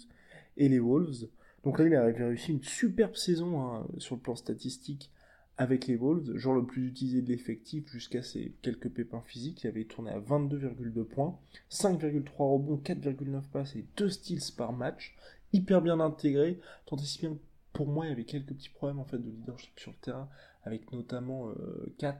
et 0.58 0.70
les 0.70 0.80
Wolves. 0.80 1.30
Donc 1.64 1.80
là, 1.80 1.88
il 1.88 1.96
a 1.96 2.04
réussi 2.04 2.52
une 2.52 2.62
superbe 2.62 3.16
saison 3.16 3.60
hein, 3.60 3.88
sur 3.98 4.18
le 4.18 4.22
plan 4.22 4.36
statistique 4.36 5.12
avec 5.58 5.88
les 5.88 5.96
Wolves, 5.96 6.38
genre 6.38 6.56
le 6.56 6.66
plus 6.66 6.88
utilisé 6.88 7.22
de 7.22 7.30
l'effectif 7.30 7.88
jusqu'à 7.92 8.24
ses 8.24 8.56
quelques 8.62 8.90
pépins 8.90 9.22
physiques, 9.22 9.64
il 9.64 9.68
avait 9.68 9.86
tourné 9.86 10.12
à 10.12 10.20
22,2 10.20 11.04
points, 11.04 11.38
5,3 11.70 12.32
rebonds, 12.38 12.78
4,9 12.78 13.42
passes 13.52 13.76
et 13.76 13.86
2 13.98 14.10
steals 14.10 14.56
par 14.58 14.74
match, 14.74 15.16
hyper 15.54 15.82
bien 15.82 16.00
intégré, 16.00 16.60
tant 16.86 16.98
et 16.98 17.04
si 17.04 17.20
bien 17.20 17.38
pour 17.74 17.88
moi 17.88 18.06
il 18.06 18.10
y 18.10 18.12
avait 18.12 18.24
quelques 18.24 18.54
petits 18.54 18.70
problèmes 18.70 19.00
en 19.00 19.06
fait 19.06 19.20
de 19.20 19.30
leadership 19.30 19.80
sur 19.80 19.92
le 19.92 19.98
terrain, 19.98 20.30
avec 20.64 20.92
notamment 20.92 21.50
euh, 21.50 21.94
Kat, 21.98 22.20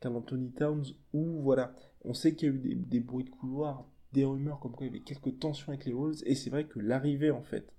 Carl 0.00 0.16
Anthony 0.16 0.50
Towns, 0.50 0.84
où 1.12 1.40
voilà, 1.42 1.74
on 2.04 2.14
sait 2.14 2.34
qu'il 2.34 2.48
y 2.48 2.52
a 2.52 2.54
eu 2.54 2.74
des, 2.74 3.00
bruits 3.00 3.24
de 3.24 3.30
couloir, 3.30 3.86
des 4.12 4.24
rumeurs 4.24 4.60
comme 4.60 4.72
quoi 4.72 4.86
il 4.86 4.92
y 4.92 4.96
avait 4.96 5.04
quelques 5.04 5.38
tensions 5.38 5.68
avec 5.68 5.84
les 5.86 5.92
Wolves, 5.92 6.22
et 6.26 6.34
c'est 6.34 6.50
vrai 6.50 6.64
que 6.64 6.78
l'arrivée 6.78 7.30
en 7.30 7.42
fait 7.42 7.72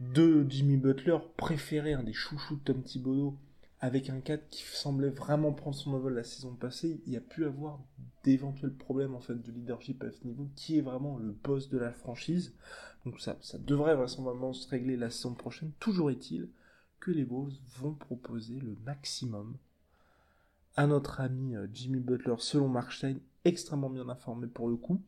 de 0.00 0.46
Jimmy 0.48 0.76
Butler 0.76 1.18
préférait 1.36 1.92
un 1.92 2.02
des 2.02 2.12
chouchous 2.12 2.56
de 2.56 2.60
Tom 2.60 2.82
Thibodeau 2.82 3.36
avec 3.80 4.08
un 4.08 4.20
4 4.20 4.48
qui 4.48 4.62
semblait 4.62 5.10
vraiment 5.10 5.52
prendre 5.52 5.76
son 5.76 5.92
envol 5.92 6.14
la 6.14 6.24
saison 6.24 6.54
passée, 6.54 7.02
il 7.06 7.12
y 7.12 7.16
a 7.16 7.20
pu 7.20 7.44
avoir 7.44 7.80
d'éventuels 8.22 8.74
problèmes 8.74 9.14
en 9.14 9.20
fait 9.20 9.34
de 9.34 9.52
leadership 9.52 10.02
à 10.02 10.10
ce 10.10 10.24
niveau, 10.24 10.48
qui 10.56 10.78
est 10.78 10.82
vraiment 10.82 11.18
le 11.18 11.32
boss 11.32 11.68
de 11.68 11.78
la 11.78 11.92
franchise. 11.92 12.54
Donc 13.04 13.20
ça, 13.20 13.36
ça 13.42 13.58
devrait 13.58 13.94
vraisemblablement 13.94 14.52
se 14.52 14.68
régler 14.68 14.96
la 14.96 15.10
saison 15.10 15.34
prochaine. 15.34 15.72
Toujours 15.78 16.10
est-il 16.10 16.48
que 17.00 17.10
les 17.10 17.24
Wolves 17.24 17.52
vont 17.76 17.92
proposer 17.92 18.58
le 18.60 18.76
maximum 18.86 19.56
à 20.76 20.86
notre 20.86 21.20
ami 21.20 21.54
euh, 21.54 21.66
Jimmy 21.72 22.00
Butler, 22.00 22.34
selon 22.38 22.68
Mark 22.68 22.92
Stein, 22.92 23.18
extrêmement 23.44 23.90
bien 23.90 24.08
informé 24.08 24.46
pour 24.46 24.68
le 24.68 24.76
coup. 24.76 25.00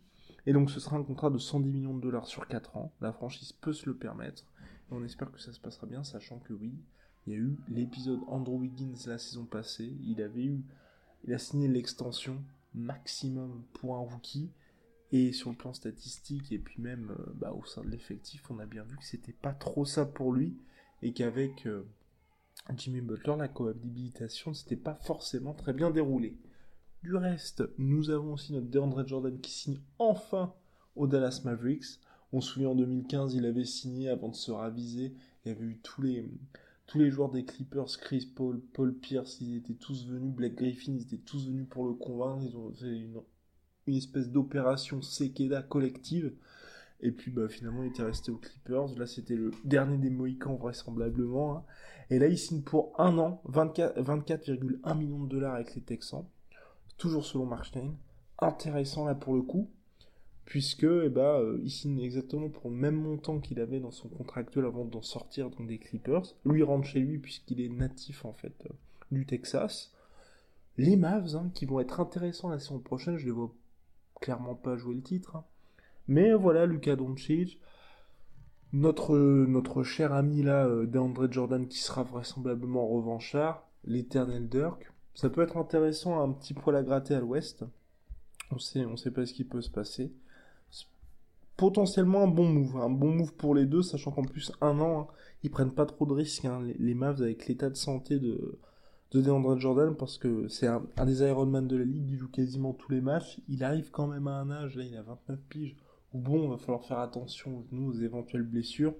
Et 0.45 0.53
donc 0.53 0.71
ce 0.71 0.79
sera 0.79 0.97
un 0.97 1.03
contrat 1.03 1.31
de 1.31 1.39
110 1.39 1.71
millions 1.71 1.97
de 1.97 2.03
dollars 2.03 2.27
sur 2.27 2.47
4 2.47 2.77
ans. 2.77 2.93
La 3.01 3.13
franchise 3.13 3.53
peut 3.53 3.73
se 3.73 3.87
le 3.87 3.97
permettre. 3.97 4.45
Et 4.91 4.95
on 4.95 5.03
espère 5.03 5.33
que 5.33 5.41
ça 5.41 5.53
se 5.53 5.59
passera 5.59 5.87
bien, 5.87 6.05
sachant 6.05 6.39
que 6.39 6.53
oui, 6.53 6.75
il 7.27 7.33
y 7.33 7.37
a 7.37 7.39
eu 7.39 7.57
l'épisode 7.69 8.21
Andrew 8.29 8.61
Wiggins 8.61 8.95
la 9.07 9.19
saison 9.19 9.45
passée. 9.45 9.93
Il 10.05 10.23
avait 10.23 10.45
eu, 10.45 10.65
il 11.25 11.35
a 11.35 11.39
signé 11.39 11.67
l'extension 11.67 12.43
maximum 12.75 13.65
pour 13.75 13.97
un 13.97 14.01
rookie. 14.01 14.51
Et 15.13 15.33
sur 15.33 15.51
le 15.51 15.57
plan 15.57 15.73
statistique 15.73 16.51
et 16.51 16.59
puis 16.59 16.83
même 16.83 17.15
euh, 17.19 17.33
bah, 17.37 17.53
au 17.53 17.65
sein 17.65 17.83
de 17.83 17.89
l'effectif, 17.89 18.43
on 18.51 18.59
a 18.59 18.67
bien 18.67 18.83
vu 18.83 18.97
que 18.97 19.05
c'était 19.05 19.33
pas 19.33 19.53
trop 19.53 19.85
ça 19.85 20.05
pour 20.05 20.33
lui 20.33 20.57
et 21.01 21.13
qu'avec 21.13 21.67
euh, 21.67 21.87
Jimmy 22.77 23.01
Butler, 23.01 23.37
la 23.39 23.47
cohabilitation 23.47 24.51
ne 24.51 24.57
s'était 24.57 24.77
pas 24.77 24.97
forcément 25.03 25.55
très 25.55 25.73
bien 25.73 25.91
déroulée. 25.91 26.37
Du 27.05 27.15
reste, 27.15 27.63
nous 27.79 28.11
avons 28.11 28.33
aussi 28.33 28.53
notre 28.53 28.67
DeAndre 28.67 29.07
Jordan 29.07 29.41
qui 29.41 29.53
signe 29.53 29.79
enfin 30.01 30.53
au 30.97 31.07
Dallas 31.07 31.43
Mavericks. 31.45 32.01
On 32.33 32.41
se 32.41 32.55
souvient 32.55 32.71
en 32.71 32.75
2015, 32.75 33.35
il 33.35 33.47
avait 33.47 33.65
signé 33.65 34.09
avant 34.09 34.29
de 34.29 34.35
se 34.35 34.51
raviser. 34.51 35.15
Il 35.45 35.49
y 35.49 35.53
avait 35.53 35.65
eu 35.65 35.79
tous 35.85 36.03
les, 36.03 36.29
tous 36.87 36.99
les 36.99 37.11
joueurs 37.11 37.31
des 37.31 37.45
Clippers, 37.45 37.99
Chris 38.01 38.33
Paul, 38.35 38.61
Paul 38.73 38.95
Pierce, 38.95 39.41
ils 39.41 39.57
étaient 39.57 39.75
tous 39.75 40.07
venus, 40.07 40.33
Black 40.33 40.55
Griffin, 40.55 40.93
ils 40.93 41.03
étaient 41.03 41.25
tous 41.25 41.49
venus 41.49 41.67
pour 41.69 41.87
le 41.87 41.95
convaincre, 41.95 42.45
ils 42.45 42.57
ont 42.57 42.73
fait 42.73 42.87
une, 42.87 43.23
espèce 43.89 44.31
d'opération 44.31 45.03
Sekeda 45.03 45.63
collective. 45.63 46.33
Et 47.01 47.13
puis 47.13 47.31
bah, 47.31 47.49
finalement 47.49 47.83
il 47.83 47.91
était 47.91 48.03
resté 48.03 48.31
aux 48.31 48.39
Clippers. 48.39 48.99
Là 48.99 49.07
c'était 49.07 49.37
le 49.37 49.51
dernier 49.65 49.99
des 49.99 50.11
Mohicans 50.11 50.57
vraisemblablement. 50.57 51.57
Hein. 51.57 51.65
Et 52.09 52.19
là 52.19 52.27
il 52.27 52.39
signe 52.39 52.63
pour 52.63 52.99
un 52.99 53.19
an 53.19 53.43
24,1 53.49 54.97
millions 54.97 55.25
de 55.25 55.29
dollars 55.29 55.55
avec 55.55 55.75
les 55.75 55.83
Texans. 55.83 56.25
Toujours 56.97 57.25
selon 57.25 57.45
Mark 57.47 57.67
Stein. 57.67 57.95
Intéressant 58.39 59.05
là 59.05 59.15
pour 59.15 59.35
le 59.35 59.43
coup 59.43 59.71
puisque 60.47 60.85
eh 60.85 61.09
ben, 61.09 61.41
euh, 61.41 61.69
signe 61.69 62.01
exactement 62.01 62.49
pour 62.49 62.71
le 62.71 62.77
même 62.77 62.95
montant 62.95 63.41
qu'il 63.41 63.61
avait 63.61 63.81
dans 63.81 63.91
son 63.91 64.09
contrat 64.09 64.41
actuel 64.41 64.65
avant 64.65 64.85
d'en 64.85 65.03
sortir 65.03 65.51
donc 65.51 65.67
des 65.67 65.79
Clippers. 65.79 66.23
Lui 66.45 66.63
rentre 66.63 66.87
chez 66.87 67.01
lui 67.01 67.19
puisqu'il 67.19 67.61
est 67.61 67.69
natif 67.69 68.25
en 68.25 68.33
fait 68.33 68.55
euh, 68.65 68.75
du 69.11 69.27
Texas. 69.27 69.93
Les 70.79 70.97
Mavs 70.97 71.35
hein, 71.35 71.51
qui 71.53 71.67
vont 71.67 71.81
être 71.81 72.01
intéressants 72.01 72.49
la 72.49 72.61
saison 72.61 72.79
prochaine, 72.79 73.17
je 73.17 73.27
les 73.27 73.33
vois 73.33 73.53
clairement 74.21 74.55
pas 74.55 74.77
jouer 74.77 74.95
le 74.95 75.03
titre. 75.03 75.37
Hein. 75.37 75.45
Mais 76.07 76.33
voilà, 76.33 76.65
Lucas 76.65 76.95
Doncic, 76.95 77.59
notre, 78.73 79.19
notre 79.19 79.83
cher 79.83 80.13
ami 80.13 80.43
là, 80.43 80.67
euh, 80.67 81.29
Jordan 81.29 81.67
qui 81.67 81.79
sera 81.79 82.05
vraisemblablement 82.05 82.87
revanchard, 82.87 83.69
l'éternel 83.85 84.49
Dirk. 84.49 84.93
Ça 85.15 85.29
peut 85.29 85.43
être 85.43 85.57
intéressant, 85.57 86.21
un 86.21 86.33
petit 86.33 86.55
poil 86.55 86.77
à 86.77 86.85
gratter 86.85 87.15
à 87.15 87.21
l'ouest. 87.21 87.65
On 88.53 88.59
sait, 88.59 88.85
on 88.85 88.97
sait 88.97 89.11
pas 89.11 89.27
ce 89.27 89.33
qui 89.33 89.43
peut 89.43 89.63
se 89.63 89.71
passer 89.71 90.13
potentiellement 91.57 92.23
un 92.23 92.29
bon 92.29 92.49
move, 92.49 92.77
un 92.77 92.91
bon 92.91 93.13
move 93.13 93.35
pour 93.35 93.55
les 93.55 93.67
deux, 93.67 93.83
sachant 93.83 94.11
qu'en 94.11 94.25
plus 94.25 94.53
un 94.61 94.79
an, 94.81 95.01
hein, 95.01 95.07
ils 95.43 95.51
prennent 95.51 95.73
pas 95.73 95.87
trop 95.87 96.07
de 96.07 96.13
risques, 96.13 96.45
hein, 96.45 96.63
les, 96.79 96.95
Mavs 96.95 97.23
avec 97.23 97.47
l'état 97.47 97.71
de 97.71 97.77
santé 97.77 98.19
de, 98.19 98.59
de 99.13 99.21
DeAndre 99.21 99.59
Jordan, 99.59 99.97
parce 99.97 100.19
que 100.19 100.49
c'est 100.49 100.67
un, 100.67 100.83
des 101.05 101.23
Ironman 101.23 101.67
de 101.67 101.77
la 101.77 101.85
ligue, 101.85 102.11
il 102.11 102.19
joue 102.19 102.29
quasiment 102.29 102.75
tous 102.75 102.93
les 102.93 103.01
matchs, 103.01 103.41
il 103.49 103.65
arrive 103.65 103.91
quand 103.91 104.07
même 104.07 104.29
à 104.29 104.39
un 104.39 104.51
âge, 104.51 104.77
là 104.77 104.85
il 104.85 104.97
a 104.97 105.03
29 105.03 105.41
piges, 105.49 105.77
où 106.13 106.19
bon, 106.19 106.49
va 106.49 106.59
falloir 106.59 106.85
faire 106.85 106.99
attention, 106.99 107.65
nous, 107.73 107.91
aux 107.91 108.01
éventuelles 108.01 108.43
blessures. 108.43 108.95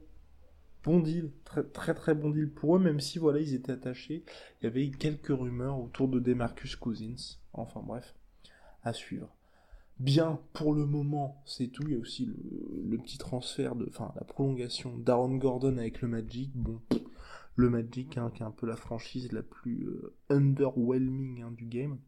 Bon 0.83 1.01
deal, 1.01 1.33
très 1.45 1.65
très 1.65 1.95
très 1.95 2.15
bon 2.15 2.31
deal 2.31 2.49
pour 2.49 2.77
eux, 2.77 2.79
même 2.79 3.01
si 3.01 3.19
voilà, 3.19 3.41
ils 3.41 3.55
étaient 3.55 3.73
attachés. 3.73 4.25
Il 4.61 4.65
y 4.65 4.67
avait 4.69 4.89
quelques 4.91 5.37
rumeurs 5.37 5.81
autour 5.81 6.07
de 6.07 6.21
Demarcus 6.21 6.77
Cousins. 6.77 7.39
Enfin 7.53 7.83
bref, 7.85 8.15
à 8.85 8.93
suivre 8.93 9.37
bien 9.99 10.41
pour 10.53 10.75
le 10.75 10.87
moment, 10.87 11.43
c'est 11.47 11.69
tout. 11.69 11.85
Il 11.85 11.93
y 11.93 11.95
a 11.95 11.99
aussi 11.99 12.27
le, 12.27 12.99
petit 12.99 13.19
transfert 13.19 13.75
de, 13.77 13.87
enfin, 13.89 14.13
la 14.17 14.25
prolongation 14.25 14.97
d'Aaron 14.97 15.37
Gordon 15.37 15.79
avec 15.79 16.01
le 16.03 16.09
Magic. 16.09 16.51
Bon, 16.55 16.81
le 17.57 17.71
Magic, 17.71 18.19
hein, 18.19 18.31
qui 18.35 18.43
est 18.43 18.47
un 18.47 18.51
peu 18.51 18.67
la 18.67 18.77
franchise 18.77 19.33
la 19.33 19.43
plus 19.43 19.87
euh, 19.87 20.15
underwhelming 20.31 21.43
hein, 21.43 21.51
du 21.53 21.65
game, 21.65 21.99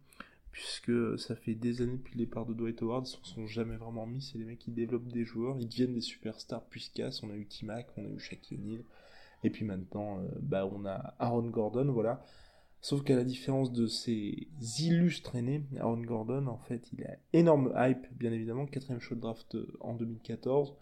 puisque 0.53 1.19
ça 1.19 1.35
fait 1.37 1.55
des 1.55 1.81
années 1.81 1.97
depuis 1.97 2.19
le 2.19 2.25
départ 2.25 2.47
de 2.47 2.55
Dwight 2.55 2.83
Howard, 2.83 3.07
ils 3.07 3.27
se 3.27 3.35
sont 3.35 3.47
jamais 3.47 3.77
vraiment 3.77 4.07
mis. 4.07 4.23
C'est 4.23 4.39
les 4.39 4.45
mecs 4.45 4.59
qui 4.59 4.71
développent 4.71 5.09
des 5.09 5.25
joueurs, 5.25 5.57
ils 5.59 5.69
deviennent 5.69 5.95
des 5.95 6.01
superstars 6.01 6.65
puisqu'as. 6.67 7.21
On 7.23 7.31
a 7.31 7.37
eu 7.37 7.47
T-Mac, 7.47 7.89
on 7.97 8.05
a 8.05 8.09
eu 8.09 8.19
Shaquille 8.19 8.59
O'Neal, 8.59 8.85
et 9.45 9.51
puis 9.51 9.65
maintenant, 9.65 10.19
euh, 10.19 10.29
bah, 10.41 10.67
on 10.67 10.85
a 10.85 11.15
Aaron 11.19 11.49
Gordon, 11.49 11.91
voilà. 11.93 12.25
Sauf 12.81 13.03
qu'à 13.03 13.17
la 13.17 13.25
différence 13.25 13.73
de 13.73 13.87
ses 13.87 14.49
illustres 14.79 15.35
aînés, 15.35 15.65
Aaron 15.79 16.01
Gordon, 16.03 16.47
en 16.47 16.59
fait, 16.59 16.89
il 16.93 17.05
a 17.05 17.17
énorme 17.33 17.73
hype, 17.77 18.07
bien 18.17 18.33
évidemment, 18.33 18.67
quatrième 18.67 19.01
shot 19.01 19.17
draft 19.17 19.57
euh, 19.57 19.77
en 19.81 19.95
2014, 19.95 20.75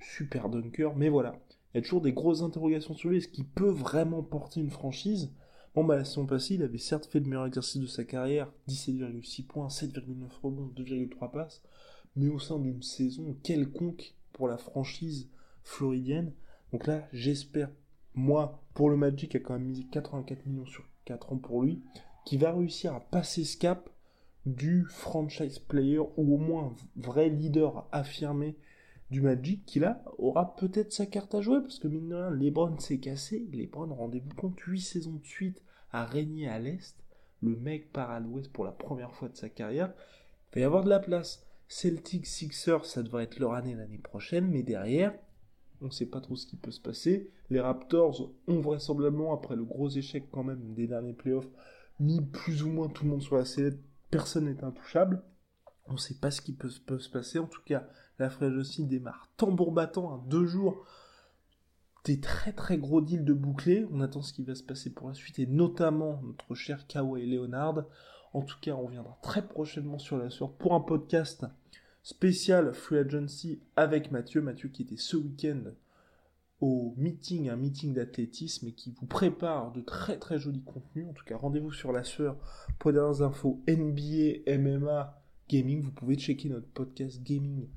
super 0.00 0.48
dunker, 0.48 0.96
mais 0.96 1.08
voilà, 1.08 1.40
il 1.72 1.76
y 1.76 1.78
a 1.78 1.82
toujours 1.82 2.00
des 2.00 2.12
grosses 2.12 2.42
interrogations 2.42 2.94
sur 2.94 3.10
lui, 3.10 3.18
est-ce 3.18 3.28
qu'il 3.28 3.46
peut 3.46 3.70
vraiment 3.70 4.22
porter 4.22 4.60
une 4.60 4.70
franchise? 4.70 5.32
Bon, 5.74 5.84
bah, 5.84 5.96
la 5.96 6.04
saison 6.04 6.26
passée, 6.26 6.54
il 6.54 6.62
avait 6.64 6.78
certes 6.78 7.06
fait 7.06 7.20
le 7.20 7.26
meilleur 7.26 7.46
exercice 7.46 7.80
de 7.80 7.86
sa 7.86 8.04
carrière, 8.04 8.52
17,6 8.68 9.46
points, 9.46 9.68
7,9 9.68 10.28
rebonds, 10.42 10.72
2,3 10.76 11.30
passes, 11.30 11.62
mais 12.16 12.28
au 12.28 12.40
sein 12.40 12.58
d'une 12.58 12.82
saison 12.82 13.36
quelconque 13.44 14.14
pour 14.32 14.48
la 14.48 14.58
franchise 14.58 15.30
floridienne. 15.62 16.32
Donc 16.72 16.86
là, 16.88 17.06
j'espère, 17.12 17.70
moi, 18.14 18.64
pour 18.74 18.90
le 18.90 18.96
Magic, 18.96 19.36
a 19.36 19.38
quand 19.38 19.54
même 19.54 19.68
mis 19.68 19.88
84 19.88 20.46
millions 20.46 20.66
sur 20.66 20.84
4 21.08 21.32
ans 21.32 21.38
pour 21.38 21.62
lui, 21.62 21.82
qui 22.26 22.36
va 22.36 22.52
réussir 22.52 22.94
à 22.94 23.00
passer 23.00 23.44
ce 23.44 23.56
cap 23.56 23.88
du 24.44 24.84
franchise 24.84 25.58
player 25.58 25.98
ou 25.98 26.34
au 26.34 26.38
moins 26.38 26.74
vrai 26.96 27.30
leader 27.30 27.88
affirmé 27.92 28.56
du 29.10 29.22
Magic 29.22 29.64
qui 29.64 29.78
là 29.78 30.04
aura 30.18 30.54
peut-être 30.56 30.92
sa 30.92 31.06
carte 31.06 31.34
à 31.34 31.40
jouer 31.40 31.60
parce 31.62 31.78
que 31.78 31.88
mine 31.88 32.10
de 32.10 32.14
rien 32.14 32.30
Lebron 32.30 32.78
s'est 32.78 32.98
cassé. 32.98 33.48
Lebron 33.52 33.94
rendez-vous 33.94 34.34
compte 34.34 34.60
8 34.60 34.80
saisons 34.80 35.14
de 35.14 35.24
suite 35.24 35.62
à 35.92 36.04
régner 36.04 36.46
à 36.48 36.58
l'Est. 36.58 36.94
Le 37.40 37.56
mec 37.56 37.90
part 37.90 38.10
à 38.10 38.20
l'Ouest 38.20 38.52
pour 38.52 38.64
la 38.64 38.72
première 38.72 39.14
fois 39.14 39.30
de 39.30 39.36
sa 39.36 39.48
carrière. 39.48 39.94
Il 40.52 40.56
va 40.56 40.60
y 40.60 40.64
avoir 40.64 40.84
de 40.84 40.90
la 40.90 41.00
place. 41.00 41.46
Celtic 41.68 42.26
Sixers 42.26 42.84
ça 42.84 43.02
devrait 43.02 43.24
être 43.24 43.38
leur 43.38 43.54
année 43.54 43.74
l'année 43.74 43.98
prochaine 43.98 44.46
mais 44.46 44.62
derrière 44.62 45.14
on 45.80 45.86
ne 45.86 45.90
sait 45.90 46.06
pas 46.06 46.20
trop 46.20 46.36
ce 46.36 46.46
qui 46.46 46.56
peut 46.56 46.70
se 46.70 46.80
passer. 46.80 47.30
Les 47.50 47.60
Raptors 47.60 48.30
ont 48.46 48.60
vraisemblablement, 48.60 49.34
après 49.34 49.56
le 49.56 49.64
gros 49.64 49.88
échec 49.88 50.28
quand 50.30 50.44
même 50.44 50.74
des 50.74 50.86
derniers 50.86 51.12
playoffs, 51.12 51.48
mis 52.00 52.20
plus 52.20 52.62
ou 52.62 52.68
moins 52.68 52.88
tout 52.88 53.04
le 53.04 53.10
monde 53.10 53.22
sur 53.22 53.36
la 53.36 53.44
sellette. 53.44 53.80
Personne 54.10 54.46
n'est 54.46 54.64
intouchable. 54.64 55.22
On 55.86 55.94
ne 55.94 55.98
sait 55.98 56.18
pas 56.18 56.30
ce 56.30 56.40
qui 56.40 56.52
peut, 56.52 56.68
se 56.68 57.10
passer. 57.10 57.38
En 57.38 57.46
tout 57.46 57.62
cas, 57.64 57.86
la 58.18 58.30
aussi 58.58 58.84
démarre 58.84 59.30
tambour 59.36 59.72
battant 59.72 60.14
à 60.14 60.24
deux 60.26 60.46
jours 60.46 60.84
des 62.04 62.20
très 62.20 62.52
très 62.52 62.78
gros 62.78 63.00
deals 63.00 63.24
de 63.24 63.32
bouclés. 63.32 63.86
On 63.92 64.00
attend 64.00 64.22
ce 64.22 64.32
qui 64.32 64.42
va 64.42 64.54
se 64.54 64.62
passer 64.62 64.92
pour 64.92 65.08
la 65.08 65.14
suite 65.14 65.38
et 65.38 65.46
notamment 65.46 66.20
notre 66.22 66.54
cher 66.54 66.86
Kawhi 66.86 67.26
Leonard. 67.26 67.84
En 68.32 68.42
tout 68.42 68.56
cas, 68.60 68.72
on 68.72 68.86
reviendra 68.86 69.18
très 69.22 69.46
prochainement 69.46 69.98
sur 69.98 70.18
la 70.18 70.30
suite 70.30 70.50
pour 70.58 70.74
un 70.74 70.80
podcast 70.80 71.46
spécial 72.08 72.72
Free 72.72 72.96
Agency 72.96 73.60
avec 73.76 74.10
Mathieu. 74.10 74.40
Mathieu 74.40 74.70
qui 74.70 74.80
était 74.80 74.96
ce 74.96 75.18
week-end 75.18 75.64
au 76.58 76.94
meeting, 76.96 77.50
un 77.50 77.56
meeting 77.56 77.92
d'athlétisme 77.92 78.66
et 78.66 78.72
qui 78.72 78.92
vous 78.92 79.04
prépare 79.04 79.72
de 79.72 79.82
très 79.82 80.18
très 80.18 80.38
jolis 80.38 80.62
contenus. 80.62 81.06
En 81.06 81.12
tout 81.12 81.24
cas, 81.26 81.36
rendez-vous 81.36 81.70
sur 81.70 81.92
la 81.92 82.04
sueur 82.04 82.38
pour 82.78 82.94
des 82.94 83.20
infos 83.20 83.62
NBA, 83.68 84.58
MMA, 84.58 85.22
gaming. 85.50 85.82
Vous 85.82 85.92
pouvez 85.92 86.16
checker 86.16 86.48
notre 86.48 86.68
podcast 86.68 87.22
gaming 87.22 87.68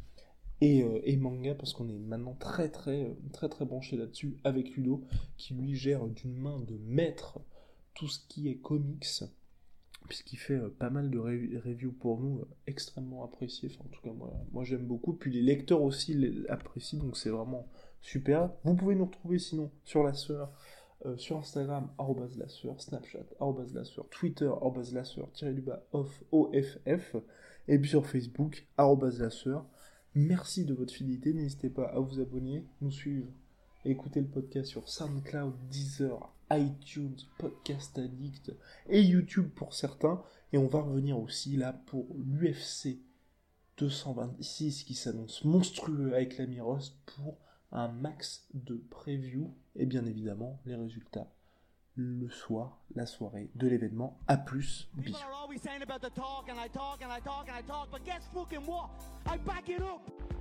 et, 0.61 0.81
euh, 0.81 1.01
et 1.03 1.17
manga 1.17 1.53
parce 1.53 1.73
qu'on 1.73 1.89
est 1.89 1.99
maintenant 1.99 2.37
très 2.39 2.69
très 2.69 3.03
euh, 3.03 3.13
très 3.33 3.49
très 3.49 3.65
branché 3.65 3.97
là-dessus 3.97 4.37
avec 4.45 4.77
Ludo 4.77 5.03
qui 5.35 5.55
lui 5.55 5.75
gère 5.75 6.07
d'une 6.07 6.37
main 6.37 6.59
de 6.61 6.77
maître 6.77 7.41
tout 7.95 8.07
ce 8.07 8.19
qui 8.29 8.47
est 8.47 8.55
comics 8.55 9.23
puisqu'il 10.11 10.39
fait 10.39 10.55
euh, 10.55 10.67
pas 10.77 10.89
mal 10.89 11.09
de 11.09 11.17
reviews 11.17 11.93
pour 11.93 12.19
nous, 12.19 12.39
euh, 12.39 12.47
extrêmement 12.67 13.23
appréciés. 13.23 13.69
Enfin, 13.71 13.85
en 13.85 13.95
tout 13.95 14.01
cas, 14.01 14.11
moi, 14.51 14.65
j'aime 14.65 14.85
beaucoup. 14.85 15.13
Puis 15.13 15.31
les 15.31 15.41
lecteurs 15.41 15.81
aussi 15.81 16.13
l'apprécient, 16.49 16.99
donc 16.99 17.15
c'est 17.15 17.29
vraiment 17.29 17.65
super. 18.01 18.51
Vous 18.65 18.75
pouvez 18.75 18.95
nous 18.95 19.05
retrouver 19.05 19.39
sinon 19.39 19.71
sur 19.85 20.03
la 20.03 20.13
sœur, 20.13 20.51
euh, 21.05 21.15
sur 21.15 21.37
Instagram, 21.37 21.89
Snapchat, 22.81 23.23
la 23.73 23.85
sœur, 23.85 24.09
Twitter, 24.09 24.51
la 24.91 25.05
sœur, 25.05 25.31
tiré 25.31 25.53
du 25.53 25.61
bas, 25.61 25.81
off, 25.93 26.25
OFF, 26.33 27.15
et 27.69 27.79
puis 27.79 27.89
sur 27.89 28.05
Facebook, 28.05 28.67
sœur. 29.29 29.65
Merci 30.13 30.65
de 30.65 30.73
votre 30.73 30.93
fidélité, 30.93 31.31
n'hésitez 31.31 31.69
pas 31.69 31.85
à 31.85 32.01
vous 32.01 32.19
abonner, 32.19 32.65
nous 32.81 32.91
suivre 32.91 33.27
Écoutez 33.83 34.21
le 34.21 34.27
podcast 34.27 34.67
sur 34.69 34.87
SoundCloud, 34.87 35.55
Deezer, 35.71 36.31
iTunes, 36.51 37.17
Podcast 37.39 37.97
Addict 37.97 38.53
et 38.87 39.01
YouTube 39.01 39.49
pour 39.55 39.73
certains. 39.73 40.21
Et 40.53 40.59
on 40.59 40.67
va 40.67 40.81
revenir 40.81 41.17
aussi 41.17 41.57
là 41.57 41.73
pour 41.87 42.05
l'UFC 42.15 42.99
226 43.79 44.83
qui 44.83 44.93
s'annonce 44.93 45.43
monstrueux 45.45 46.13
avec 46.13 46.37
l'ami 46.37 46.59
Ross 46.59 46.95
pour 47.07 47.39
un 47.71 47.87
max 47.87 48.45
de 48.53 48.75
preview 48.91 49.51
et 49.75 49.87
bien 49.87 50.05
évidemment 50.05 50.59
les 50.67 50.75
résultats 50.75 51.31
le 51.95 52.29
soir, 52.29 52.83
la 52.93 53.07
soirée 53.07 53.49
de 53.55 53.67
l'événement. 53.67 54.19
A 54.27 54.37
plus, 54.37 54.89
bisous. 54.93 55.17
People 55.17 55.27
are 55.27 55.43
always 55.43 55.59
saying 55.59 55.81
about 55.81 55.99
the 55.99 56.13
talk, 56.13 56.47
and 56.49 56.57
I 56.57 56.69
talk, 56.69 57.01
and 57.01 57.11
I 57.11 57.19
talk, 57.19 57.47
and 57.49 57.57
I 57.57 57.63
talk, 57.63 57.89
but 57.91 58.05
guess 58.05 58.29
fucking 58.33 58.65
what? 58.65 58.89
I 59.25 59.37
back 59.37 59.69
it 59.69 59.81
up. 59.81 60.40